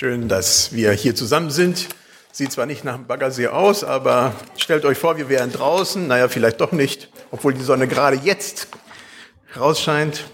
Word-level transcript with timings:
Schön, 0.00 0.28
dass 0.28 0.72
wir 0.72 0.92
hier 0.92 1.16
zusammen 1.16 1.50
sind. 1.50 1.88
Sieht 2.30 2.52
zwar 2.52 2.66
nicht 2.66 2.84
nach 2.84 2.94
dem 2.94 3.08
Baggersee 3.08 3.48
aus, 3.48 3.82
aber 3.82 4.32
stellt 4.56 4.84
euch 4.84 4.96
vor, 4.96 5.16
wir 5.16 5.28
wären 5.28 5.50
draußen. 5.50 6.06
Naja, 6.06 6.28
vielleicht 6.28 6.60
doch 6.60 6.70
nicht, 6.70 7.10
obwohl 7.32 7.52
die 7.52 7.64
Sonne 7.64 7.88
gerade 7.88 8.16
jetzt 8.16 8.68
rausscheint. 9.56 10.30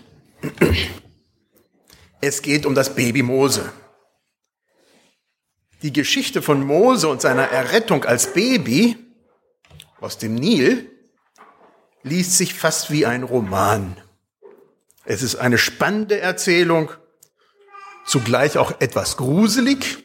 Es 2.21 2.42
geht 2.42 2.66
um 2.66 2.74
das 2.74 2.95
Baby 2.95 3.22
Mose. 3.22 3.72
Die 5.81 5.94
Geschichte 5.94 6.42
von 6.42 6.62
Mose 6.62 7.08
und 7.08 7.22
seiner 7.22 7.44
Errettung 7.44 8.04
als 8.04 8.35
Baby 8.35 8.99
aus 9.99 10.19
dem 10.19 10.35
Nil 10.35 10.90
liest 12.03 12.37
sich 12.37 12.53
fast 12.53 12.90
wie 12.90 13.06
ein 13.06 13.22
Roman. 13.22 13.96
Es 15.06 15.22
ist 15.22 15.37
eine 15.37 15.56
spannende 15.56 16.20
Erzählung, 16.20 16.91
zugleich 18.06 18.59
auch 18.59 18.80
etwas 18.80 19.16
gruselig, 19.16 20.04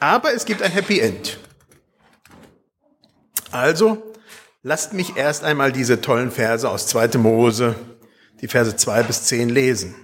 aber 0.00 0.34
es 0.34 0.44
gibt 0.44 0.62
ein 0.62 0.72
Happy 0.72 1.00
End. 1.00 1.38
Also, 3.50 4.14
lasst 4.62 4.92
mich 4.92 5.16
erst 5.16 5.44
einmal 5.44 5.72
diese 5.72 6.00
tollen 6.00 6.30
Verse 6.30 6.68
aus 6.68 6.86
2. 6.88 7.18
Mose, 7.18 7.74
die 8.40 8.48
Verse 8.48 8.76
2 8.76 9.02
bis 9.04 9.24
10 9.24 9.48
lesen. 9.48 9.94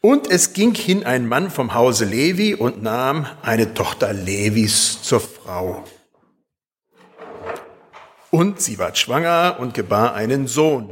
Und 0.00 0.30
es 0.30 0.52
ging 0.52 0.72
hin 0.74 1.04
ein 1.04 1.26
Mann 1.26 1.50
vom 1.50 1.74
Hause 1.74 2.04
Levi 2.04 2.54
und 2.54 2.80
nahm 2.80 3.26
eine 3.42 3.74
Tochter 3.74 4.12
Levis 4.12 5.02
zur 5.02 5.20
Frau. 5.20 5.84
Und 8.30 8.60
sie 8.60 8.78
ward 8.78 8.98
schwanger 8.98 9.56
und 9.58 9.74
gebar 9.74 10.14
einen 10.14 10.46
Sohn. 10.46 10.90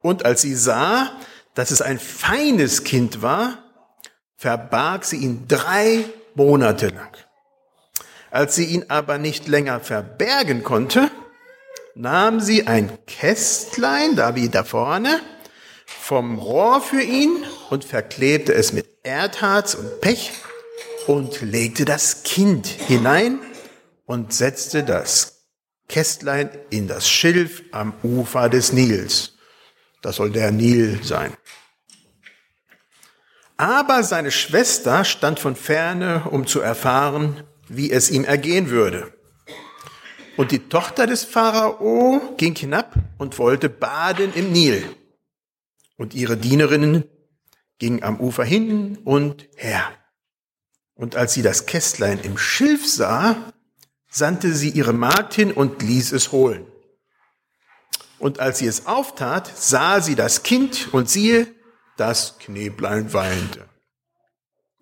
Und 0.00 0.26
als 0.26 0.42
sie 0.42 0.54
sah, 0.54 1.12
dass 1.54 1.70
es 1.70 1.82
ein 1.82 1.98
feines 1.98 2.84
Kind 2.84 3.22
war, 3.22 3.58
verbarg 4.36 5.04
sie 5.04 5.18
ihn 5.18 5.46
drei 5.48 6.04
Monate 6.34 6.88
lang. 6.88 7.10
Als 8.30 8.54
sie 8.54 8.64
ihn 8.64 8.86
aber 8.88 9.18
nicht 9.18 9.46
länger 9.48 9.80
verbergen 9.80 10.64
konnte, 10.64 11.10
nahm 11.94 12.40
sie 12.40 12.66
ein 12.66 12.98
Kästlein, 13.06 14.16
da 14.16 14.34
wie 14.34 14.48
da 14.48 14.64
vorne, 14.64 15.20
vom 15.84 16.38
Rohr 16.38 16.80
für 16.80 17.02
ihn 17.02 17.44
und 17.70 17.84
verklebte 17.84 18.54
es 18.54 18.72
mit 18.72 18.86
Erdharz 19.02 19.74
und 19.74 20.00
Pech 20.00 20.32
und 21.06 21.42
legte 21.42 21.84
das 21.84 22.22
Kind 22.22 22.66
hinein 22.66 23.38
und 24.06 24.32
setzte 24.32 24.82
das 24.82 25.42
Kästlein 25.88 26.50
in 26.70 26.88
das 26.88 27.08
Schilf 27.08 27.62
am 27.72 27.92
Ufer 28.02 28.48
des 28.48 28.72
Nils. 28.72 29.31
Das 30.02 30.16
soll 30.16 30.30
der 30.30 30.50
Nil 30.50 31.00
sein. 31.02 31.32
Aber 33.56 34.02
seine 34.02 34.32
Schwester 34.32 35.04
stand 35.04 35.38
von 35.38 35.54
ferne, 35.54 36.24
um 36.30 36.46
zu 36.46 36.60
erfahren, 36.60 37.44
wie 37.68 37.92
es 37.92 38.10
ihm 38.10 38.24
ergehen 38.24 38.70
würde. 38.70 39.14
Und 40.36 40.50
die 40.50 40.68
Tochter 40.68 41.06
des 41.06 41.24
Pharao 41.24 42.34
ging 42.36 42.56
hinab 42.56 42.94
und 43.18 43.38
wollte 43.38 43.68
baden 43.68 44.32
im 44.34 44.50
Nil. 44.50 44.84
Und 45.96 46.14
ihre 46.14 46.36
Dienerinnen 46.36 47.04
gingen 47.78 48.02
am 48.02 48.18
Ufer 48.18 48.44
hin 48.44 48.98
und 49.04 49.48
her. 49.56 49.84
Und 50.94 51.14
als 51.14 51.34
sie 51.34 51.42
das 51.42 51.66
Kästlein 51.66 52.18
im 52.20 52.38
Schilf 52.38 52.88
sah, 52.88 53.52
sandte 54.10 54.52
sie 54.54 54.70
ihre 54.70 54.92
Magd 54.92 55.34
hin 55.34 55.52
und 55.52 55.82
ließ 55.82 56.12
es 56.12 56.32
holen. 56.32 56.66
Und 58.22 58.38
als 58.38 58.60
sie 58.60 58.68
es 58.68 58.86
auftat, 58.86 59.50
sah 59.52 60.00
sie 60.00 60.14
das 60.14 60.44
Kind 60.44 60.94
und 60.94 61.10
siehe, 61.10 61.48
das 61.96 62.38
Kneblein 62.38 63.12
weinte. 63.12 63.68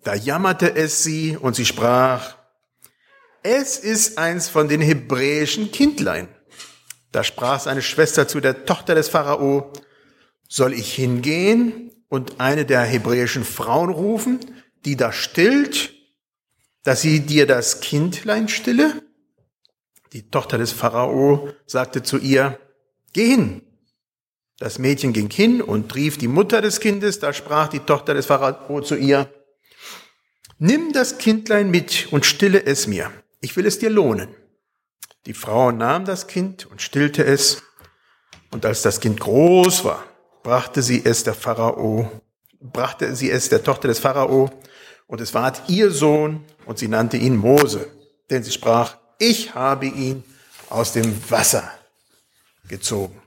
Da 0.03 0.13
jammerte 0.13 0.75
es 0.75 1.03
sie 1.03 1.37
und 1.37 1.55
sie 1.55 1.65
sprach, 1.65 2.35
es 3.41 3.79
ist 3.79 4.19
eins 4.19 4.47
von 4.47 4.67
den 4.67 4.79
hebräischen 4.79 5.71
Kindlein. 5.71 6.27
Da 7.11 7.23
sprach 7.23 7.59
seine 7.61 7.81
Schwester 7.81 8.27
zu 8.27 8.41
der 8.41 8.65
Tochter 8.65 8.93
des 8.93 9.09
Pharao, 9.09 9.73
soll 10.47 10.73
ich 10.73 10.93
hingehen 10.93 11.89
und 12.09 12.39
eine 12.39 12.63
der 12.63 12.81
hebräischen 12.83 13.43
Frauen 13.43 13.89
rufen, 13.89 14.39
die 14.85 14.97
da 14.97 15.11
stillt, 15.11 15.95
dass 16.83 17.01
sie 17.01 17.21
dir 17.21 17.47
das 17.47 17.81
Kindlein 17.81 18.49
stille? 18.49 19.01
Die 20.13 20.29
Tochter 20.29 20.59
des 20.59 20.71
Pharao 20.71 21.49
sagte 21.65 22.03
zu 22.03 22.19
ihr, 22.19 22.59
geh 23.13 23.27
hin. 23.27 23.61
Das 24.61 24.77
Mädchen 24.77 25.11
ging 25.11 25.29
hin 25.29 25.59
und 25.59 25.95
rief 25.95 26.19
die 26.19 26.27
Mutter 26.27 26.61
des 26.61 26.79
Kindes, 26.79 27.19
da 27.19 27.33
sprach 27.33 27.67
die 27.67 27.79
Tochter 27.79 28.13
des 28.13 28.27
Pharao 28.27 28.81
zu 28.81 28.95
ihr, 28.95 29.33
nimm 30.59 30.93
das 30.93 31.17
Kindlein 31.17 31.71
mit 31.71 32.09
und 32.11 32.27
stille 32.27 32.63
es 32.63 32.85
mir, 32.85 33.11
ich 33.39 33.57
will 33.57 33.65
es 33.65 33.79
dir 33.79 33.89
lohnen. 33.89 34.29
Die 35.25 35.33
Frau 35.33 35.71
nahm 35.71 36.05
das 36.05 36.27
Kind 36.27 36.67
und 36.67 36.79
stillte 36.79 37.23
es, 37.23 37.63
und 38.51 38.63
als 38.63 38.83
das 38.83 38.99
Kind 38.99 39.19
groß 39.19 39.83
war, 39.83 40.03
brachte 40.43 40.83
sie 40.83 41.01
es 41.03 41.23
der 41.23 41.33
Pharao, 41.33 42.21
brachte 42.59 43.15
sie 43.15 43.31
es 43.31 43.49
der 43.49 43.63
Tochter 43.63 43.87
des 43.87 43.97
Pharao, 43.97 44.51
und 45.07 45.21
es 45.21 45.33
ward 45.33 45.63
ihr 45.69 45.89
Sohn, 45.89 46.45
und 46.67 46.77
sie 46.77 46.87
nannte 46.87 47.17
ihn 47.17 47.35
Mose, 47.35 47.87
denn 48.29 48.43
sie 48.43 48.51
sprach, 48.51 48.97
ich 49.17 49.55
habe 49.55 49.87
ihn 49.87 50.23
aus 50.69 50.93
dem 50.93 51.15
Wasser 51.31 51.71
gezogen. 52.71 53.21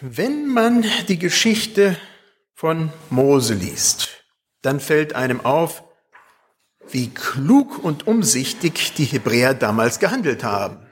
Wenn 0.00 0.48
man 0.48 0.84
die 1.08 1.18
Geschichte 1.18 1.96
von 2.54 2.90
Mose 3.10 3.54
liest, 3.54 4.24
dann 4.62 4.80
fällt 4.80 5.14
einem 5.14 5.40
auf, 5.44 5.84
wie 6.88 7.08
klug 7.08 7.82
und 7.82 8.06
umsichtig 8.06 8.94
die 8.94 9.04
Hebräer 9.04 9.54
damals 9.54 9.98
gehandelt 9.98 10.44
haben. 10.44 10.86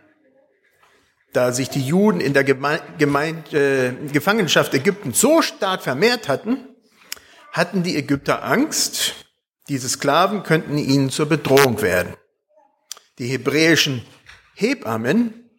Da 1.32 1.53
sich 1.53 1.70
die 1.70 1.86
Juden 1.86 2.20
in 2.20 2.34
der 2.34 2.44
Geme 2.44 2.80
Gemein 2.98 3.44
äh, 3.53 3.92
Gefangenschaft 4.12 4.74
Ägyptens 4.74 5.20
so 5.20 5.41
stark 5.41 5.82
vermehrt 5.82 6.28
hatten, 6.28 6.69
hatten 7.53 7.82
die 7.82 7.97
Ägypter 7.97 8.44
Angst, 8.44 9.14
diese 9.69 9.88
Sklaven 9.88 10.42
könnten 10.42 10.76
ihnen 10.78 11.10
zur 11.10 11.26
Bedrohung 11.26 11.80
werden. 11.80 12.14
Die 13.19 13.28
hebräischen 13.28 14.04
Hebammen 14.62 15.50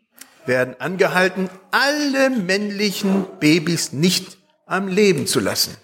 werden 0.45 0.79
angehalten, 0.79 1.49
alle 1.71 2.29
männlichen 2.29 3.25
Babys 3.39 3.91
nicht 3.91 4.37
am 4.65 4.87
Leben 4.87 5.27
zu 5.27 5.39
lassen. 5.39 5.75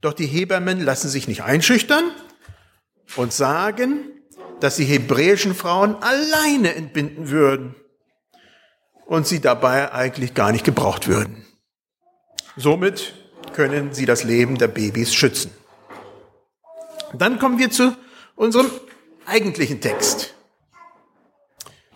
Doch 0.00 0.14
die 0.14 0.26
Hebammen 0.26 0.80
lassen 0.80 1.08
sich 1.08 1.28
nicht 1.28 1.42
einschüchtern 1.42 2.10
und 3.16 3.32
sagen, 3.32 4.10
dass 4.60 4.76
die 4.76 4.84
hebräischen 4.84 5.54
Frauen 5.54 5.94
alleine 5.96 6.74
entbinden 6.74 7.28
würden 7.28 7.74
und 9.06 9.26
sie 9.26 9.40
dabei 9.40 9.92
eigentlich 9.92 10.34
gar 10.34 10.52
nicht 10.52 10.64
gebraucht 10.64 11.06
würden. 11.06 11.46
Somit 12.56 13.14
können 13.52 13.92
sie 13.92 14.06
das 14.06 14.24
Leben 14.24 14.56
der 14.56 14.68
Babys 14.68 15.14
schützen. 15.14 15.50
Dann 17.12 17.38
kommen 17.38 17.58
wir 17.58 17.70
zu 17.70 17.96
unserem 18.36 18.70
eigentlichen 19.26 19.80
Text. 19.80 20.34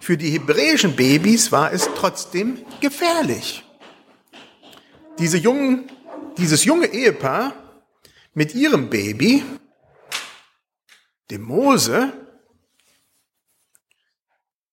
Für 0.04 0.18
die 0.18 0.32
hebräischen 0.32 0.94
Babys 0.96 1.50
war 1.50 1.72
es 1.72 1.88
trotzdem 1.96 2.62
gefährlich. 2.78 3.64
Diese 5.18 5.38
jungen, 5.38 5.90
dieses 6.36 6.66
junge 6.66 6.88
Ehepaar 6.88 7.54
mit 8.34 8.54
ihrem 8.54 8.90
Baby, 8.90 9.42
dem 11.30 11.40
Mose, 11.40 12.12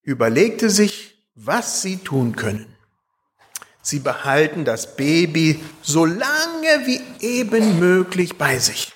überlegte 0.01 0.69
sich, 0.69 1.23
was 1.33 1.81
sie 1.81 1.99
tun 1.99 2.35
können. 2.35 2.75
Sie 3.81 3.99
behalten 3.99 4.65
das 4.65 4.97
Baby 4.97 5.63
so 5.81 6.03
lange 6.03 6.85
wie 6.85 6.99
eben 7.25 7.79
möglich 7.79 8.37
bei 8.37 8.59
sich. 8.59 8.91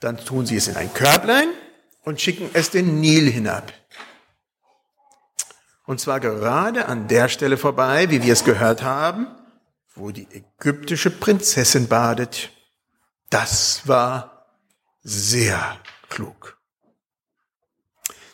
Dann 0.00 0.16
tun 0.16 0.46
sie 0.46 0.56
es 0.56 0.66
in 0.66 0.74
ein 0.74 0.92
Körblein 0.92 1.50
und 2.02 2.20
schicken 2.20 2.50
es 2.54 2.70
den 2.70 3.00
Nil 3.00 3.30
hinab. 3.30 3.72
Und 5.86 6.00
zwar 6.00 6.20
gerade 6.20 6.86
an 6.86 7.08
der 7.08 7.28
Stelle 7.28 7.56
vorbei, 7.56 8.10
wie 8.10 8.22
wir 8.22 8.32
es 8.32 8.44
gehört 8.44 8.82
haben, 8.82 9.26
wo 9.94 10.10
die 10.10 10.26
ägyptische 10.30 11.10
Prinzessin 11.10 11.88
badet. 11.88 12.50
Das 13.30 13.86
war 13.86 14.46
sehr 15.02 15.78
klug. 16.08 16.58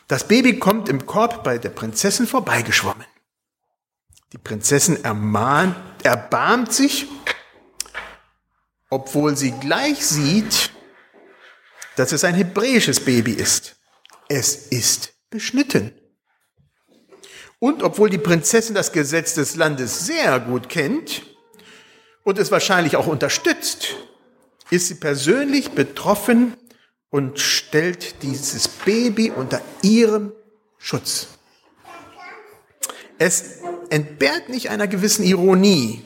Das 0.07 0.27
Baby 0.27 0.59
kommt 0.59 0.89
im 0.89 1.05
Korb 1.05 1.43
bei 1.43 1.57
der 1.57 1.69
Prinzessin 1.69 2.27
vorbeigeschwommen. 2.27 3.05
Die 4.33 4.37
Prinzessin 4.37 5.03
ermahnt, 5.03 5.75
erbarmt 6.03 6.71
sich, 6.71 7.07
obwohl 8.89 9.35
sie 9.35 9.51
gleich 9.51 10.05
sieht, 10.05 10.71
dass 11.97 12.13
es 12.13 12.23
ein 12.23 12.35
hebräisches 12.35 13.03
Baby 13.03 13.33
ist. 13.33 13.75
Es 14.29 14.67
ist 14.67 15.13
beschnitten. 15.29 15.93
Und 17.61 17.83
obwohl 17.83 18.09
die 18.09 18.17
Prinzessin 18.17 18.73
das 18.73 18.91
Gesetz 18.91 19.35
des 19.35 19.55
Landes 19.55 20.07
sehr 20.07 20.39
gut 20.39 20.67
kennt 20.67 21.21
und 22.23 22.39
es 22.39 22.49
wahrscheinlich 22.49 22.95
auch 22.95 23.05
unterstützt, 23.05 23.97
ist 24.71 24.87
sie 24.87 24.95
persönlich 24.95 25.69
betroffen 25.69 26.55
und 27.11 27.39
stellt 27.39 28.23
dieses 28.23 28.67
Baby 28.67 29.29
unter 29.29 29.61
ihrem 29.83 30.31
Schutz. 30.79 31.27
Es 33.19 33.59
entbehrt 33.91 34.49
nicht 34.49 34.71
einer 34.71 34.87
gewissen 34.87 35.23
Ironie, 35.23 36.03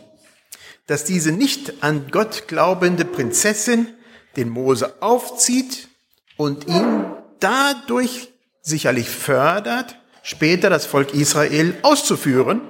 dass 0.87 1.05
diese 1.05 1.31
nicht 1.31 1.81
an 1.81 2.09
Gott 2.11 2.49
glaubende 2.49 3.05
Prinzessin 3.05 3.93
den 4.35 4.49
Mose 4.49 5.01
aufzieht 5.01 5.87
und 6.35 6.67
ihn 6.67 7.05
dadurch 7.39 8.33
sicherlich 8.61 9.09
fördert, 9.09 9.97
später 10.25 10.71
das 10.71 10.87
Volk 10.87 11.13
Israel 11.13 11.77
auszuführen 11.83 12.61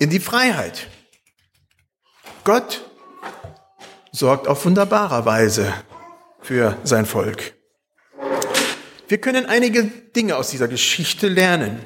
in 0.00 0.10
die 0.10 0.18
Freiheit. 0.18 0.88
Gott 2.42 2.84
sorgt 4.10 4.48
auf 4.48 4.64
wunderbare 4.64 5.24
Weise 5.24 5.72
für 6.40 6.76
sein 6.82 7.06
Volk. 7.06 7.54
Wir 9.06 9.18
können 9.18 9.46
einige 9.46 9.84
Dinge 9.84 10.36
aus 10.36 10.50
dieser 10.50 10.66
Geschichte 10.66 11.28
lernen. 11.28 11.78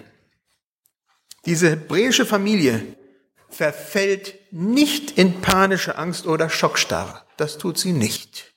Diese 1.44 1.68
hebräische 1.68 2.24
Familie 2.24 2.96
verfällt 3.50 4.36
nicht 4.52 5.18
in 5.18 5.42
panische 5.42 5.98
Angst 5.98 6.26
oder 6.26 6.48
Schockstarre. 6.48 7.24
Das 7.36 7.58
tut 7.58 7.76
sie 7.76 7.92
nicht. 7.92 8.54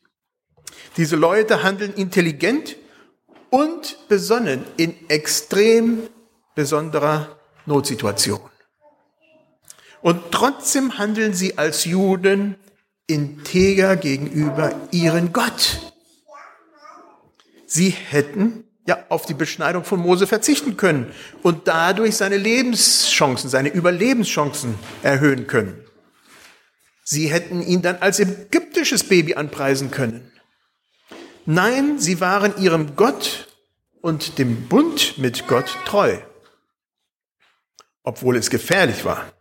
Diese 0.95 1.17
Leute 1.17 1.61
handeln 1.61 1.93
intelligent 1.93 2.77
und 3.49 4.07
besonnen 4.07 4.63
in 4.77 5.09
extrem 5.09 6.07
besonderer 6.55 7.39
Notsituation. 7.65 8.41
Und 10.01 10.31
trotzdem 10.31 10.97
handeln 10.97 11.33
sie 11.33 11.57
als 11.57 11.85
Juden 11.85 12.55
integer 13.07 13.95
gegenüber 13.95 14.73
ihren 14.91 15.31
Gott. 15.33 15.93
Sie 17.67 17.89
hätten 17.89 18.65
ja 18.87 18.97
auf 19.09 19.25
die 19.25 19.33
Beschneidung 19.33 19.83
von 19.83 19.99
Mose 19.99 20.27
verzichten 20.27 20.75
können 20.75 21.11
und 21.43 21.67
dadurch 21.67 22.17
seine 22.17 22.37
Lebenschancen, 22.37 23.49
seine 23.49 23.69
Überlebenschancen 23.69 24.75
erhöhen 25.03 25.47
können. 25.47 25.79
Sie 27.03 27.27
hätten 27.27 27.61
ihn 27.61 27.81
dann 27.81 27.97
als 27.97 28.19
ägyptisches 28.19 29.03
Baby 29.03 29.35
anpreisen 29.35 29.91
können. 29.91 30.31
Nein, 31.45 31.99
sie 31.99 32.21
waren 32.21 32.57
ihrem 32.57 32.95
Gott 32.95 33.47
und 34.01 34.37
dem 34.37 34.67
Bund 34.67 35.17
mit 35.17 35.47
Gott 35.47 35.77
treu, 35.85 36.17
obwohl 38.03 38.37
es 38.37 38.49
gefährlich 38.49 39.05
war. 39.05 39.31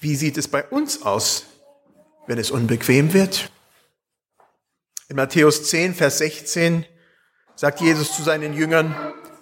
Wie 0.00 0.16
sieht 0.16 0.38
es 0.38 0.48
bei 0.48 0.64
uns 0.64 1.02
aus, 1.02 1.44
wenn 2.26 2.38
es 2.38 2.50
unbequem 2.50 3.12
wird? 3.12 3.50
In 5.08 5.16
Matthäus 5.16 5.64
10, 5.70 5.94
Vers 5.94 6.18
16 6.18 6.84
sagt 7.56 7.80
Jesus 7.80 8.14
zu 8.14 8.22
seinen 8.22 8.54
Jüngern, 8.54 8.94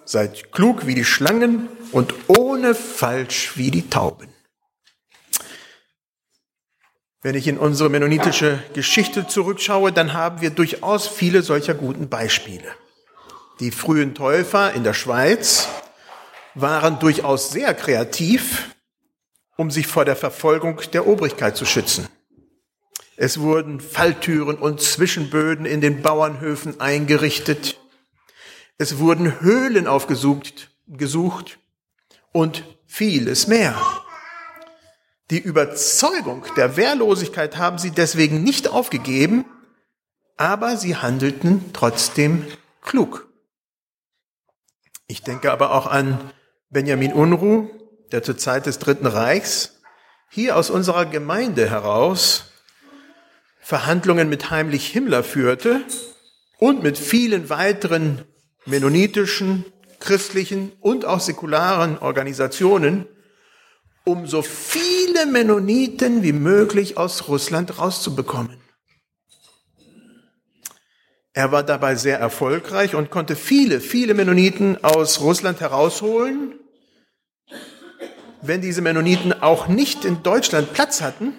seid 0.05 0.51
klug 0.51 0.87
wie 0.87 0.95
die 0.95 1.05
Schlangen 1.05 1.67
und 1.91 2.13
ohne 2.27 2.73
falsch 2.73 3.57
wie 3.57 3.71
die 3.71 3.89
Tauben. 3.89 4.29
Wenn 7.21 7.35
ich 7.35 7.47
in 7.47 7.57
unsere 7.57 7.89
mennonitische 7.89 8.63
Geschichte 8.73 9.27
zurückschaue, 9.27 9.91
dann 9.91 10.13
haben 10.13 10.39
wir 10.39 10.49
durchaus 10.49 11.07
viele 11.07 11.41
solcher 11.41 11.73
guten 11.73 12.09
Beispiele. 12.09 12.71
Die 13.59 13.71
frühen 13.71 14.15
Täufer 14.15 14.73
in 14.73 14.83
der 14.83 14.93
Schweiz 14.93 15.67
waren 16.61 16.99
durchaus 16.99 17.51
sehr 17.51 17.73
kreativ, 17.73 18.75
um 19.57 19.71
sich 19.71 19.87
vor 19.87 20.05
der 20.05 20.15
Verfolgung 20.15 20.81
der 20.93 21.07
Obrigkeit 21.07 21.55
zu 21.55 21.65
schützen. 21.65 22.07
Es 23.15 23.39
wurden 23.39 23.79
Falltüren 23.79 24.57
und 24.57 24.81
Zwischenböden 24.81 25.65
in 25.65 25.81
den 25.81 26.01
Bauernhöfen 26.01 26.79
eingerichtet. 26.79 27.79
Es 28.77 28.99
wurden 28.99 29.41
Höhlen 29.41 29.87
aufgesucht 29.87 30.69
gesucht 30.87 31.59
und 32.31 32.63
vieles 32.85 33.47
mehr. 33.47 33.75
Die 35.29 35.39
Überzeugung 35.39 36.45
der 36.55 36.77
Wehrlosigkeit 36.77 37.57
haben 37.57 37.77
sie 37.77 37.91
deswegen 37.91 38.43
nicht 38.43 38.69
aufgegeben, 38.69 39.45
aber 40.37 40.77
sie 40.77 40.95
handelten 40.95 41.73
trotzdem 41.73 42.45
klug. 42.81 43.27
Ich 45.07 45.23
denke 45.23 45.51
aber 45.51 45.71
auch 45.71 45.87
an 45.87 46.31
Benjamin 46.69 47.13
Unruh, 47.13 47.69
der 48.11 48.23
zur 48.23 48.37
Zeit 48.37 48.65
des 48.65 48.77
Dritten 48.79 49.05
Reichs 49.05 49.79
hier 50.29 50.57
aus 50.57 50.69
unserer 50.69 51.05
Gemeinde 51.05 51.69
heraus 51.69 52.51
Verhandlungen 53.61 54.27
mit 54.27 54.51
Heimlich 54.51 54.87
Himmler 54.87 55.23
führte 55.23 55.81
und 56.57 56.83
mit 56.83 56.97
vielen 56.97 57.49
weiteren 57.49 58.23
mennonitischen, 58.65 59.63
christlichen 59.99 60.73
und 60.81 61.05
auch 61.05 61.21
säkularen 61.21 61.97
Organisationen, 61.99 63.07
um 64.03 64.27
so 64.27 64.41
viele 64.41 65.25
Mennoniten 65.25 66.21
wie 66.21 66.33
möglich 66.33 66.97
aus 66.97 67.29
Russland 67.29 67.79
rauszubekommen. 67.79 68.57
Er 71.37 71.51
war 71.51 71.61
dabei 71.61 71.93
sehr 71.93 72.17
erfolgreich 72.17 72.95
und 72.95 73.11
konnte 73.11 73.35
viele, 73.35 73.79
viele 73.79 74.15
Mennoniten 74.15 74.83
aus 74.83 75.21
Russland 75.21 75.61
herausholen. 75.61 76.55
Wenn 78.41 78.61
diese 78.61 78.81
Mennoniten 78.81 79.39
auch 79.43 79.67
nicht 79.67 80.03
in 80.03 80.23
Deutschland 80.23 80.73
Platz 80.73 81.03
hatten, 81.03 81.33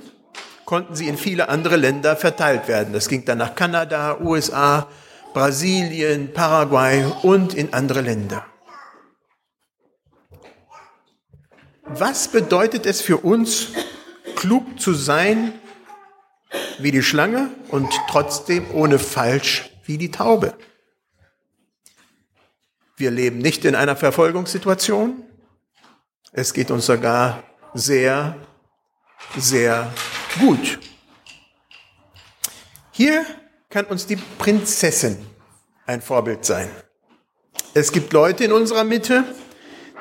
konnten 0.65 0.95
sie 0.95 1.09
in 1.09 1.19
viele 1.19 1.49
andere 1.49 1.75
Länder 1.75 2.15
verteilt 2.15 2.69
werden. 2.69 2.93
Das 2.93 3.09
ging 3.09 3.25
dann 3.25 3.39
nach 3.39 3.57
Kanada, 3.57 4.21
USA, 4.21 4.87
Brasilien, 5.35 6.33
Paraguay 6.33 7.05
und 7.25 7.55
in 7.55 7.73
andere 7.75 8.03
Länder. 8.03 8.47
Was 11.87 12.29
bedeutet 12.29 12.87
es 12.87 13.01
für 13.01 13.17
uns, 13.17 13.71
klug 14.37 14.79
zu 14.79 14.95
sein 14.95 15.55
wie 16.79 16.93
die 16.93 17.03
Schlange 17.03 17.51
und 17.71 17.93
trotzdem 18.09 18.65
ohne 18.73 19.01
falsch 19.01 19.68
wie 19.89 19.99
die 19.99 20.11
Taube? 20.11 20.55
Wir 22.97 23.11
leben 23.11 23.39
nicht 23.39 23.65
in 23.65 23.75
einer 23.75 23.97
Verfolgungssituation. 23.97 25.25
Es 26.33 26.53
geht 26.53 26.71
uns 26.71 26.87
sogar 26.87 27.43
sehr, 27.73 28.37
sehr 29.37 29.93
gut. 30.39 30.79
Hier 32.93 33.25
kann 33.71 33.87
uns 33.87 34.07
die 34.07 34.17
Prinzessin 34.17 35.17
ein 35.87 36.03
Vorbild 36.03 36.45
sein. 36.45 36.69
Es 37.73 37.93
gibt 37.93 38.13
Leute 38.13 38.45
in 38.45 38.53
unserer 38.53 38.85
Mitte, 38.85 39.25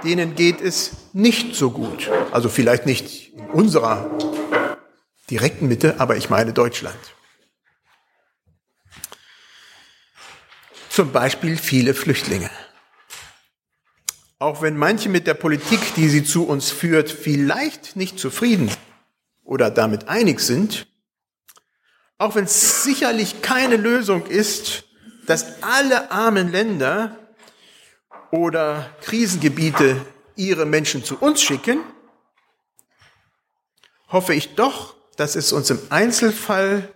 denen 0.03 0.35
geht 0.35 0.59
es 0.59 0.91
nicht 1.13 1.55
so 1.55 1.71
gut. 1.71 2.09
Also 2.31 2.49
vielleicht 2.49 2.85
nicht 2.85 3.33
in 3.35 3.45
unserer 3.51 4.09
direkten 5.29 5.67
Mitte, 5.67 5.99
aber 5.99 6.17
ich 6.17 6.29
meine 6.29 6.51
Deutschland. 6.51 6.97
Zum 10.97 11.11
Beispiel 11.11 11.57
viele 11.57 11.93
Flüchtlinge. 11.93 12.49
Auch 14.39 14.63
wenn 14.63 14.75
manche 14.75 15.09
mit 15.09 15.27
der 15.27 15.35
Politik, 15.35 15.93
die 15.93 16.09
sie 16.09 16.23
zu 16.23 16.47
uns 16.47 16.71
führt, 16.71 17.11
vielleicht 17.11 17.95
nicht 17.95 18.17
zufrieden 18.17 18.71
oder 19.43 19.69
damit 19.69 20.07
einig 20.07 20.39
sind, 20.39 20.87
auch 22.17 22.33
wenn 22.33 22.45
es 22.45 22.83
sicherlich 22.83 23.43
keine 23.43 23.75
Lösung 23.75 24.25
ist, 24.25 24.85
dass 25.27 25.61
alle 25.61 26.09
armen 26.09 26.51
Länder 26.51 27.15
oder 28.31 28.89
Krisengebiete 29.01 30.03
ihre 30.35 30.65
Menschen 30.65 31.03
zu 31.03 31.19
uns 31.19 31.43
schicken, 31.43 31.81
hoffe 34.07 34.33
ich 34.33 34.55
doch, 34.55 34.95
dass 35.15 35.35
es 35.35 35.53
uns 35.53 35.69
im 35.69 35.79
Einzelfall 35.91 36.91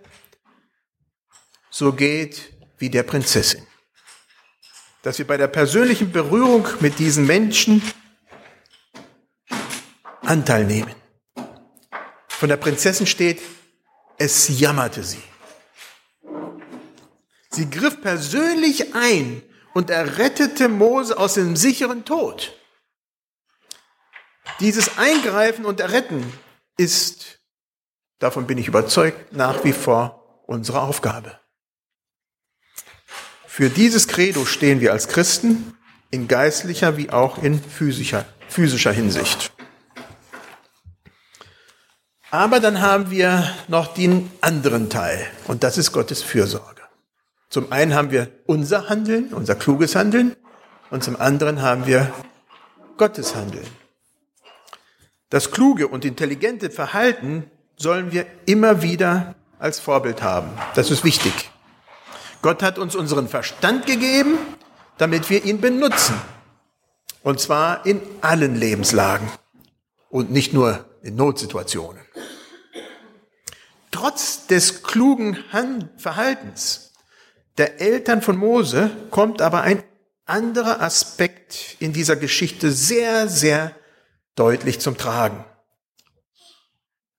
so 1.70 1.92
geht 1.92 2.52
wie 2.78 2.90
der 2.90 3.04
Prinzessin. 3.04 3.64
Dass 5.02 5.18
wir 5.18 5.26
bei 5.26 5.36
der 5.36 5.48
persönlichen 5.48 6.12
Berührung 6.12 6.66
mit 6.80 6.98
diesen 6.98 7.26
Menschen 7.26 7.82
Anteil 10.22 10.64
nehmen. 10.64 10.94
Von 12.28 12.48
der 12.48 12.56
Prinzessin 12.56 13.06
steht, 13.06 13.42
es 14.18 14.60
jammerte 14.60 15.02
sie. 15.04 15.22
Sie 17.50 17.68
griff 17.68 18.00
persönlich 18.00 18.94
ein 18.94 19.42
und 19.74 19.90
errettete 19.90 20.68
Mose 20.68 21.18
aus 21.18 21.34
dem 21.34 21.56
sicheren 21.56 22.04
Tod. 22.04 22.56
Dieses 24.60 24.96
Eingreifen 24.96 25.64
und 25.64 25.80
Erretten 25.80 26.32
ist, 26.76 27.40
davon 28.18 28.46
bin 28.46 28.58
ich 28.58 28.68
überzeugt, 28.68 29.32
nach 29.32 29.64
wie 29.64 29.72
vor 29.72 30.44
unsere 30.46 30.80
Aufgabe. 30.80 31.41
Für 33.54 33.68
dieses 33.68 34.08
Credo 34.08 34.46
stehen 34.46 34.80
wir 34.80 34.92
als 34.92 35.08
Christen 35.08 35.74
in 36.10 36.26
geistlicher 36.26 36.96
wie 36.96 37.10
auch 37.10 37.42
in 37.42 37.62
physischer, 37.62 38.24
physischer 38.48 38.92
Hinsicht. 38.92 39.52
Aber 42.30 42.60
dann 42.60 42.80
haben 42.80 43.10
wir 43.10 43.46
noch 43.68 43.92
den 43.92 44.30
anderen 44.40 44.88
Teil 44.88 45.26
und 45.48 45.64
das 45.64 45.76
ist 45.76 45.92
Gottes 45.92 46.22
Fürsorge. 46.22 46.80
Zum 47.50 47.70
einen 47.70 47.92
haben 47.92 48.10
wir 48.10 48.30
unser 48.46 48.88
Handeln, 48.88 49.34
unser 49.34 49.54
kluges 49.54 49.96
Handeln 49.96 50.34
und 50.88 51.04
zum 51.04 51.20
anderen 51.20 51.60
haben 51.60 51.86
wir 51.86 52.10
Gottes 52.96 53.34
Handeln. 53.34 53.66
Das 55.28 55.50
kluge 55.50 55.88
und 55.88 56.06
intelligente 56.06 56.70
Verhalten 56.70 57.50
sollen 57.76 58.12
wir 58.12 58.24
immer 58.46 58.80
wieder 58.80 59.34
als 59.58 59.78
Vorbild 59.78 60.22
haben. 60.22 60.48
Das 60.74 60.90
ist 60.90 61.04
wichtig. 61.04 61.51
Gott 62.42 62.62
hat 62.62 62.78
uns 62.78 62.96
unseren 62.96 63.28
Verstand 63.28 63.86
gegeben, 63.86 64.36
damit 64.98 65.30
wir 65.30 65.44
ihn 65.44 65.60
benutzen. 65.60 66.20
Und 67.22 67.40
zwar 67.40 67.86
in 67.86 68.02
allen 68.20 68.56
Lebenslagen 68.56 69.30
und 70.10 70.32
nicht 70.32 70.52
nur 70.52 70.84
in 71.02 71.14
Notsituationen. 71.14 72.02
Trotz 73.92 74.48
des 74.48 74.82
klugen 74.82 75.38
Verhaltens 75.96 76.92
der 77.58 77.80
Eltern 77.80 78.22
von 78.22 78.36
Mose 78.36 78.90
kommt 79.10 79.40
aber 79.40 79.62
ein 79.62 79.84
anderer 80.24 80.80
Aspekt 80.80 81.76
in 81.78 81.92
dieser 81.92 82.16
Geschichte 82.16 82.72
sehr, 82.72 83.28
sehr 83.28 83.76
deutlich 84.34 84.80
zum 84.80 84.96
Tragen. 84.96 85.44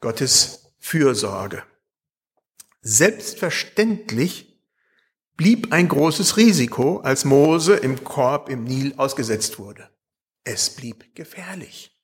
Gottes 0.02 0.74
Fürsorge. 0.80 1.64
Selbstverständlich 2.82 4.53
blieb 5.38 5.72
ein 5.72 5.88
großes 5.88 6.38
Risiko, 6.38 7.00
als 7.00 7.26
Mose 7.26 7.76
im 7.76 8.04
Korb 8.04 8.50
im 8.50 8.64
Nil 8.64 8.94
ausgesetzt 8.98 9.60
wurde. 9.60 9.90
Es 10.44 10.70
blieb 10.70 11.16
gefährlich. 11.16 11.98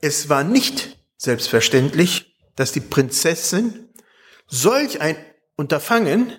Es 0.00 0.28
war 0.28 0.44
nicht 0.44 0.98
selbstverständlich, 1.16 2.36
dass 2.56 2.72
die 2.72 2.80
Prinzessin 2.80 3.88
solch 4.46 5.00
ein 5.00 5.16
Unterfangen 5.56 6.32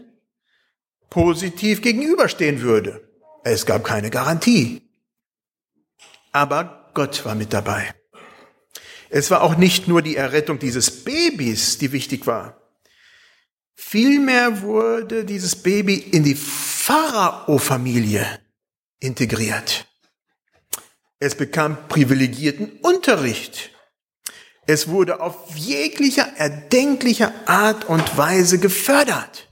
positiv 1.09 1.81
gegenüberstehen 1.81 2.61
würde. 2.61 3.09
Es 3.43 3.65
gab 3.65 3.83
keine 3.83 4.09
Garantie. 4.09 4.81
Aber 6.31 6.91
Gott 6.93 7.23
war 7.25 7.35
mit 7.35 7.53
dabei. 7.53 7.93
Es 9.09 9.29
war 9.29 9.43
auch 9.43 9.55
nicht 9.55 9.87
nur 9.87 10.01
die 10.01 10.15
Errettung 10.15 10.59
dieses 10.59 11.03
Babys, 11.03 11.77
die 11.77 11.91
wichtig 11.91 12.25
war. 12.25 12.62
Vielmehr 13.93 14.61
wurde 14.63 15.23
dieses 15.23 15.55
Baby 15.55 15.93
in 15.95 16.23
die 16.23 16.33
Pharao-Familie 16.35 18.25
integriert. 18.99 19.87
Es 21.19 21.35
bekam 21.35 21.87
privilegierten 21.87 22.79
Unterricht 22.81 23.73
es 24.65 24.87
wurde 24.87 25.19
auf 25.19 25.55
jeglicher 25.55 26.37
erdenklicher 26.37 27.33
Art 27.47 27.85
und 27.85 28.17
Weise 28.17 28.59
gefördert. 28.59 29.49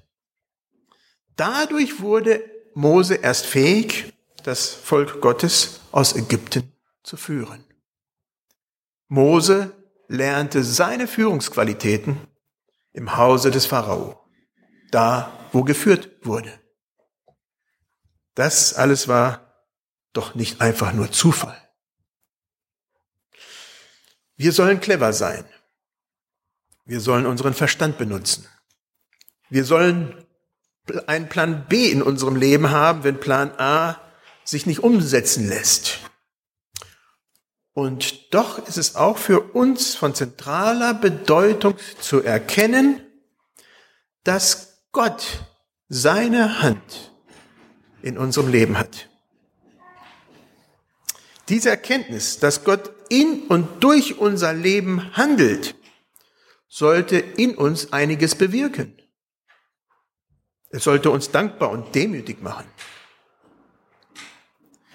Dadurch 1.36 2.02
wurde 2.02 2.44
Mose 2.74 3.16
erst 3.16 3.46
fähig, 3.46 4.14
das 4.44 4.70
Volk 4.70 5.22
Gottes 5.22 5.82
aus 5.92 6.16
Ägypten 6.16 6.72
zu 7.04 7.18
führen. 7.18 7.64
Mose 9.08 9.74
lernte 10.08 10.64
seine 10.64 11.08
Führungsqualitäten 11.08 12.18
im 12.94 13.18
Hause 13.18 13.52
des 13.52 13.66
Pharao, 13.66 14.21
da 14.92 15.38
wo 15.52 15.64
geführt 15.64 16.10
wurde. 16.26 16.60
Das 18.36 18.74
alles 18.74 19.08
war 19.08 19.66
doch 20.14 20.36
nicht 20.36 20.62
einfach 20.62 20.94
nur 20.94 21.12
Zufall. 21.12 21.58
Wir 24.38 24.52
sollen 24.52 24.80
clever 24.80 25.14
sein. 25.14 25.46
Wir 26.86 27.00
sollen 27.00 27.26
unseren 27.26 27.54
Verstand 27.54 27.98
benutzen. 27.98 28.48
Wir 29.50 29.66
sollen 29.66 30.26
einen 31.08 31.30
Plan 31.30 31.68
B 31.68 31.92
in 31.92 32.02
unserem 32.02 32.36
Leben 32.36 32.72
haben, 32.72 33.04
wenn 33.04 33.20
Plan 33.20 33.52
A 33.58 34.02
sich 34.44 34.66
nicht 34.66 34.80
umsetzen 34.80 35.48
lässt. 35.48 36.00
Und 37.74 38.34
doch 38.34 38.68
ist 38.68 38.78
es 38.78 38.96
auch 38.96 39.18
für 39.18 39.40
uns 39.54 39.96
von 39.96 40.16
zentraler 40.16 40.94
Bedeutung 40.94 41.76
zu 42.00 42.22
erkennen, 42.22 43.06
dass 44.24 44.71
Gott 44.92 45.46
seine 45.88 46.62
Hand 46.62 47.14
in 48.02 48.18
unserem 48.18 48.50
Leben 48.50 48.78
hat. 48.78 49.10
Diese 51.50 51.70
Erkenntnis, 51.70 52.40
dass 52.40 52.64
Gott 52.64 52.92
in 53.10 53.44
und 53.48 53.84
durch 53.84 54.20
unser 54.20 54.54
Leben 54.54 55.16
handelt, 55.16 55.76
sollte 56.68 57.18
in 57.18 57.56
uns 57.56 57.92
einiges 57.92 58.36
bewirken. 58.36 58.98
Es 60.70 60.86
sollte 60.86 61.12
uns 61.12 61.32
dankbar 61.32 61.70
und 61.72 61.94
demütig 61.94 62.42
machen. 62.42 62.66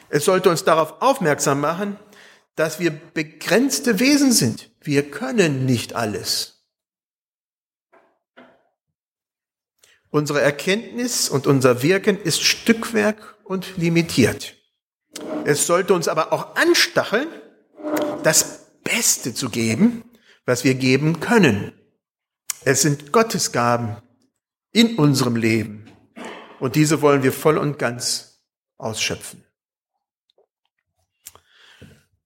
Es 0.09 0.25
sollte 0.25 0.49
uns 0.49 0.65
darauf 0.65 1.03
aufmerksam 1.03 1.61
machen, 1.61 1.99
dass 2.55 2.81
wir 2.81 2.91
begrenzte 2.91 4.01
Wesen 4.01 4.33
sind. 4.33 4.71
Wir 4.81 5.11
können 5.11 5.67
nicht 5.67 5.95
alles. 5.95 6.56
Unsere 10.11 10.41
Erkenntnis 10.41 11.29
und 11.29 11.47
unser 11.47 11.83
Wirken 11.83 12.21
ist 12.21 12.43
Stückwerk 12.43 13.37
und 13.45 13.77
limitiert. 13.77 14.55
Es 15.45 15.67
sollte 15.67 15.95
uns 15.95 16.09
aber 16.09 16.33
auch 16.33 16.57
anstacheln, 16.57 17.29
das 18.23 18.67
Beste 18.83 19.35
zu 19.35 19.51
geben, 19.51 20.05
was 20.45 20.65
wir 20.65 20.75
geben 20.75 21.21
können. 21.21 21.73
Es 22.65 22.83
sind 22.83 23.13
Gottes 23.13 23.53
Gaben 23.53 23.97
in 24.73 24.97
unserem 24.97 25.37
Leben. 25.37 25.91
Und 26.59 26.75
diese 26.75 27.03
wollen 27.03 27.23
wir 27.23 27.33
voll 27.33 27.59
und 27.59 27.79
ganz 27.79 28.43
ausschöpfen. 28.79 29.45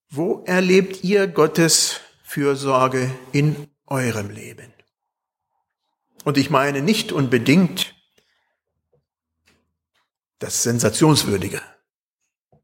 Wo 0.08 0.42
erlebt 0.44 1.04
ihr 1.04 1.28
Gottes 1.28 2.00
Fürsorge 2.24 3.10
in 3.32 3.68
eurem 3.86 4.30
Leben? 4.30 4.72
Und 6.24 6.36
ich 6.38 6.50
meine 6.50 6.82
nicht 6.82 7.12
unbedingt 7.12 7.94
das 10.38 10.62
Sensationswürdige 10.62 11.60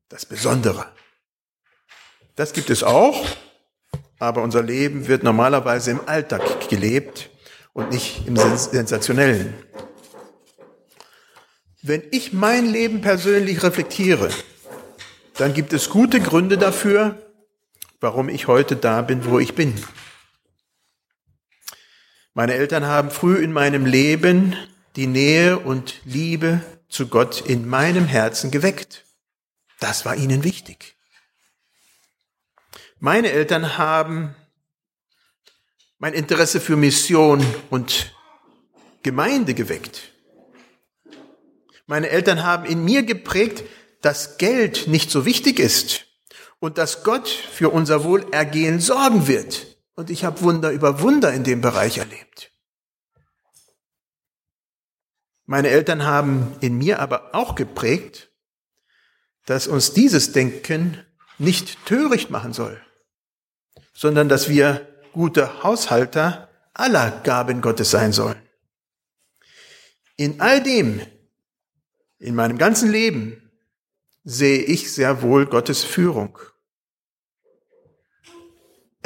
das 0.08 0.25
Besondere. 0.25 0.86
Das 2.36 2.52
gibt 2.52 2.70
es 2.70 2.82
auch, 2.82 3.26
aber 4.18 4.42
unser 4.42 4.62
Leben 4.62 5.08
wird 5.08 5.22
normalerweise 5.22 5.90
im 5.90 6.00
Alltag 6.06 6.68
gelebt 6.68 7.30
und 7.72 7.90
nicht 7.90 8.26
im 8.26 8.36
Sensationellen. 8.36 9.54
Wenn 11.82 12.02
ich 12.10 12.32
mein 12.32 12.66
Leben 12.66 13.00
persönlich 13.00 13.62
reflektiere, 13.62 14.30
dann 15.36 15.54
gibt 15.54 15.72
es 15.72 15.90
gute 15.90 16.20
Gründe 16.20 16.58
dafür, 16.58 17.32
warum 18.00 18.28
ich 18.28 18.46
heute 18.46 18.76
da 18.76 19.02
bin, 19.02 19.25
wo 19.25 19.38
ich 19.38 19.54
bin. 19.54 19.75
Meine 22.37 22.52
Eltern 22.52 22.85
haben 22.85 23.11
früh 23.11 23.43
in 23.43 23.50
meinem 23.50 23.87
Leben 23.87 24.55
die 24.95 25.07
Nähe 25.07 25.59
und 25.59 26.02
Liebe 26.05 26.61
zu 26.87 27.09
Gott 27.09 27.40
in 27.40 27.66
meinem 27.66 28.05
Herzen 28.05 28.50
geweckt. 28.50 29.07
Das 29.81 30.05
war 30.05 30.16
ihnen 30.16 30.45
wichtig. 30.45 30.97
Meine 32.99 33.31
Eltern 33.31 33.78
haben 33.78 34.37
mein 35.97 36.12
Interesse 36.12 36.61
für 36.61 36.76
Mission 36.76 37.43
und 37.71 38.14
Gemeinde 39.02 39.55
geweckt. 39.55 40.12
Meine 41.87 42.11
Eltern 42.11 42.43
haben 42.43 42.66
in 42.66 42.85
mir 42.85 43.02
geprägt, 43.02 43.64
dass 44.02 44.37
Geld 44.37 44.88
nicht 44.88 45.11
so 45.11 45.25
wichtig 45.25 45.59
ist 45.59 46.05
und 46.59 46.76
dass 46.76 47.02
Gott 47.02 47.31
für 47.31 47.71
unser 47.71 48.05
Wohlergehen 48.05 48.78
sorgen 48.78 49.26
wird. 49.26 49.75
Und 49.96 50.10
ich 50.10 50.24
habe 50.24 50.40
Wunder 50.42 50.70
über 50.70 51.00
Wunder 51.00 51.32
in 51.32 51.42
dem 51.42 51.60
Bereich 51.60 51.98
erlebt. 51.98 52.52
Meine 55.46 55.68
Eltern 55.68 56.04
haben 56.04 56.54
in 56.60 56.76
mir 56.76 57.00
aber 57.00 57.34
auch 57.34 57.54
geprägt, 57.54 58.30
dass 59.46 59.66
uns 59.66 59.92
dieses 59.92 60.32
Denken 60.32 61.04
nicht 61.38 61.84
töricht 61.86 62.30
machen 62.30 62.52
soll, 62.52 62.80
sondern 63.94 64.28
dass 64.28 64.48
wir 64.48 64.86
gute 65.12 65.62
Haushalter 65.62 66.50
aller 66.74 67.10
Gaben 67.22 67.62
Gottes 67.62 67.90
sein 67.90 68.12
sollen. 68.12 68.40
In 70.16 70.40
all 70.40 70.62
dem, 70.62 71.00
in 72.18 72.34
meinem 72.34 72.58
ganzen 72.58 72.90
Leben, 72.90 73.50
sehe 74.24 74.62
ich 74.62 74.92
sehr 74.92 75.22
wohl 75.22 75.46
Gottes 75.46 75.84
Führung. 75.84 76.38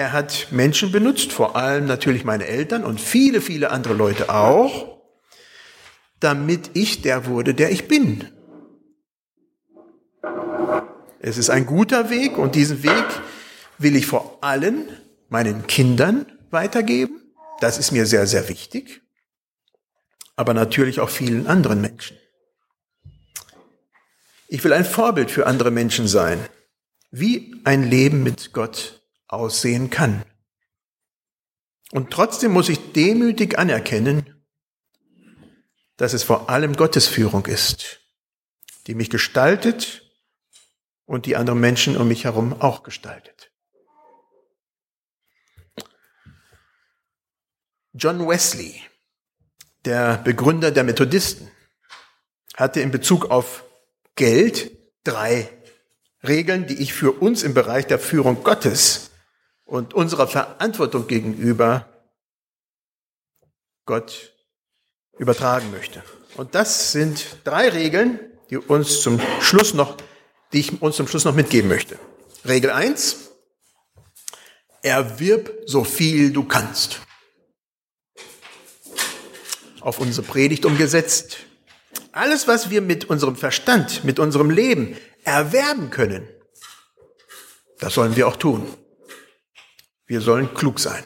Er 0.01 0.13
hat 0.13 0.47
Menschen 0.51 0.93
benutzt, 0.93 1.31
vor 1.31 1.57
allem 1.57 1.85
natürlich 1.85 2.25
meine 2.25 2.47
Eltern 2.47 2.85
und 2.85 2.99
viele, 2.99 3.43
viele 3.43 3.71
andere 3.71 3.93
Leute 3.93 4.31
auch, 4.31 4.99
damit 6.21 6.71
ich 6.73 7.03
der 7.03 7.27
wurde, 7.27 7.53
der 7.53 7.71
ich 7.71 7.87
bin. 7.87 8.27
Es 11.19 11.37
ist 11.37 11.51
ein 11.51 11.67
guter 11.67 12.09
Weg 12.09 12.39
und 12.39 12.55
diesen 12.55 12.83
Weg 12.83 13.05
will 13.77 13.95
ich 13.95 14.07
vor 14.07 14.39
allem 14.41 14.89
meinen 15.29 15.67
Kindern 15.67 16.25
weitergeben. 16.51 17.21
Das 17.61 17.77
ist 17.77 17.93
mir 17.93 18.07
sehr, 18.07 18.27
sehr 18.27 18.49
wichtig. 18.49 19.03
Aber 20.35 20.55
natürlich 20.55 21.01
auch 21.01 21.11
vielen 21.11 21.47
anderen 21.47 21.83
Menschen. 21.83 22.17
Ich 24.49 24.65
will 24.65 24.73
ein 24.73 24.87
Vorbild 24.87 25.31
für 25.31 25.47
andere 25.47 25.71
Menschen 25.71 26.09
sein, 26.09 26.39
wie 27.11 27.61
ein 27.65 27.83
Leben 27.83 28.23
mit 28.23 28.55
Gott 28.55 29.00
aussehen 29.33 29.91
kann. 29.91 30.25
Und 31.93 32.11
trotzdem 32.11 32.53
muss 32.53 32.69
ich 32.69 32.93
demütig 32.93 33.59
anerkennen, 33.59 34.45
dass 35.97 36.13
es 36.13 36.23
vor 36.23 36.49
allem 36.49 36.75
Gottes 36.77 37.07
Führung 37.07 37.47
ist, 37.47 38.01
die 38.87 38.95
mich 38.95 39.11
gestaltet 39.11 40.03
und 41.05 41.27
die 41.27 41.37
anderen 41.37 41.61
Menschen 41.61 41.97
um 41.97 42.09
mich 42.09 42.25
herum 42.25 42.61
auch 42.61 42.83
gestaltet. 42.83 43.53
John 47.93 48.27
Wesley, 48.29 48.81
der 49.85 50.19
Begründer 50.19 50.71
der 50.71 50.85
Methodisten, 50.85 51.51
hatte 52.57 52.81
in 52.81 52.93
Bezug 52.93 53.31
auf 53.31 53.65
Geld 54.15 54.71
drei 55.03 55.51
Regeln, 56.23 56.67
die 56.67 56.81
ich 56.81 56.93
für 56.93 57.13
uns 57.13 57.43
im 57.43 57.55
Bereich 57.55 57.87
der 57.87 57.99
Führung 57.99 58.45
Gottes 58.45 59.10
und 59.71 59.95
unserer 59.95 60.27
Verantwortung 60.27 61.07
gegenüber 61.07 61.89
Gott 63.87 64.35
übertragen 65.17 65.71
möchte. 65.71 66.03
Und 66.37 66.55
das 66.55 66.93
sind 66.93 67.39
drei 67.45 67.69
Regeln, 67.69 68.19
die 68.51 68.59
uns 68.59 69.01
zum 69.01 69.21
Schluss 69.41 69.73
noch, 69.73 69.97
die 70.53 70.61
ich 70.61 70.83
uns 70.83 70.97
zum 70.97 71.07
Schluss 71.07 71.25
noch 71.25 71.35
mitgeben 71.35 71.69
möchte. 71.69 71.99
Regel 72.45 72.71
eins: 72.71 73.31
Erwirb 74.83 75.53
so 75.67 75.85
viel 75.85 76.33
du 76.33 76.45
kannst. 76.45 77.01
Auf 79.81 80.01
unsere 80.01 80.27
Predigt 80.27 80.65
umgesetzt. 80.65 81.39
Alles, 82.13 82.49
was 82.49 82.71
wir 82.71 82.81
mit 82.81 83.05
unserem 83.05 83.37
Verstand, 83.37 84.03
mit 84.05 84.19
unserem 84.19 84.51
Leben 84.51 84.97
erwerben 85.23 85.91
können, 85.91 86.29
das 87.79 87.95
sollen 87.95 88.17
wir 88.17 88.27
auch 88.27 88.37
tun. 88.37 88.67
Wir 90.11 90.21
sollen 90.21 90.53
klug 90.55 90.81
sein. 90.81 91.05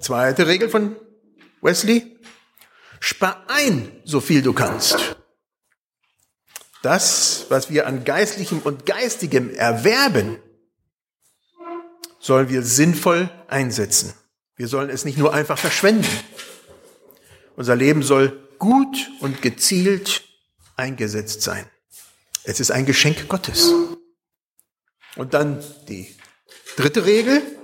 Zweite 0.00 0.46
Regel 0.46 0.70
von 0.70 0.96
Wesley, 1.60 2.18
spar 3.00 3.44
ein, 3.48 4.00
so 4.06 4.22
viel 4.22 4.40
du 4.40 4.54
kannst. 4.54 5.16
Das, 6.80 7.44
was 7.50 7.68
wir 7.68 7.86
an 7.86 8.04
geistlichem 8.04 8.60
und 8.60 8.86
geistigem 8.86 9.50
erwerben, 9.50 10.38
sollen 12.18 12.48
wir 12.48 12.62
sinnvoll 12.62 13.28
einsetzen. 13.48 14.14
Wir 14.56 14.68
sollen 14.68 14.88
es 14.88 15.04
nicht 15.04 15.18
nur 15.18 15.34
einfach 15.34 15.58
verschwenden. 15.58 16.08
Unser 17.56 17.76
Leben 17.76 18.02
soll 18.02 18.48
gut 18.58 19.10
und 19.20 19.42
gezielt 19.42 20.24
eingesetzt 20.76 21.42
sein. 21.42 21.68
Es 22.42 22.58
ist 22.58 22.70
ein 22.70 22.86
Geschenk 22.86 23.28
Gottes. 23.28 23.70
Und 25.16 25.34
dann 25.34 25.62
die 25.88 26.16
dritte 26.76 27.04
Regel. 27.04 27.58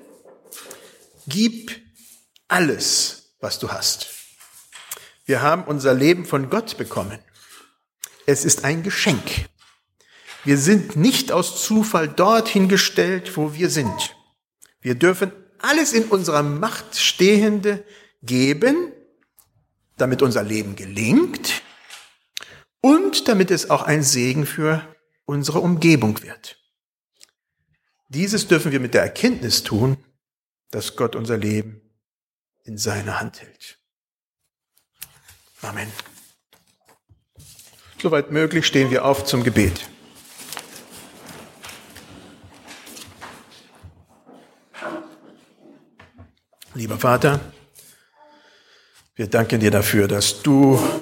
Gib 1.29 1.83
alles, 2.49 3.35
was 3.39 3.59
du 3.59 3.71
hast. 3.71 4.09
Wir 5.27 5.43
haben 5.43 5.65
unser 5.65 5.93
Leben 5.93 6.25
von 6.25 6.49
Gott 6.49 6.79
bekommen. 6.79 7.19
Es 8.25 8.47
ist 8.47 8.65
ein 8.65 8.83
Geschenk. 8.83 9.49
Wir 10.45 10.57
sind 10.57 10.97
nicht 10.97 11.31
aus 11.31 11.63
Zufall 11.63 12.09
dorthin 12.09 12.69
gestellt, 12.69 13.37
wo 13.37 13.53
wir 13.53 13.69
sind. 13.69 14.17
Wir 14.81 14.95
dürfen 14.95 15.31
alles 15.59 15.93
in 15.93 16.05
unserer 16.05 16.43
Macht 16.43 16.97
Stehende 16.97 17.85
geben, 18.23 18.91
damit 19.99 20.23
unser 20.23 20.43
Leben 20.43 20.77
gelingt 20.77 21.61
und 22.81 23.29
damit 23.29 23.51
es 23.51 23.69
auch 23.69 23.83
ein 23.83 24.03
Segen 24.03 24.47
für 24.47 24.83
unsere 25.27 25.61
Umgebung 25.61 26.23
wird. 26.23 26.59
Dieses 28.09 28.49
dürfen 28.49 28.73
wir 28.73 28.81
mit 28.81 28.95
der 28.95 29.03
Erkenntnis 29.03 29.63
tun, 29.63 29.99
dass 30.71 30.97
Gott 30.97 31.17
unser 31.17 31.37
Leben 31.37 31.81
in 32.65 32.77
seiner 32.77 33.21
Hand 33.21 33.41
hält. 33.41 33.79
Amen. 35.63 35.91
Soweit 38.01 38.31
möglich 38.31 38.67
stehen 38.67 38.91
wir 38.91 39.05
auf 39.05 39.25
zum 39.25 39.43
Gebet. 39.43 39.89
Lieber 46.75 46.97
Vater, 46.97 47.41
wir 49.17 49.27
danken 49.27 49.59
dir 49.59 49.73
dafür, 49.73 50.07
dass 50.07 50.43
du 50.43 50.79